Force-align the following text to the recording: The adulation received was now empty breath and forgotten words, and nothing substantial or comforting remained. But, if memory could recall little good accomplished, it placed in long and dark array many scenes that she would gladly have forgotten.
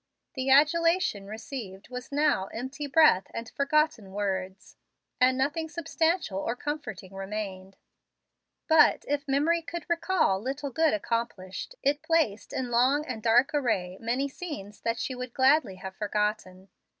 The 0.33 0.49
adulation 0.49 1.27
received 1.27 1.89
was 1.89 2.11
now 2.11 2.47
empty 2.47 2.87
breath 2.87 3.27
and 3.35 3.47
forgotten 3.47 4.13
words, 4.13 4.75
and 5.19 5.37
nothing 5.37 5.69
substantial 5.69 6.39
or 6.39 6.55
comforting 6.55 7.13
remained. 7.13 7.77
But, 8.67 9.05
if 9.07 9.27
memory 9.27 9.61
could 9.61 9.85
recall 9.87 10.39
little 10.41 10.71
good 10.71 10.95
accomplished, 10.95 11.75
it 11.83 12.01
placed 12.01 12.51
in 12.51 12.71
long 12.71 13.05
and 13.05 13.21
dark 13.21 13.53
array 13.53 13.99
many 14.01 14.27
scenes 14.27 14.81
that 14.81 14.97
she 14.97 15.13
would 15.13 15.35
gladly 15.35 15.75
have 15.75 15.95
forgotten. 15.95 16.69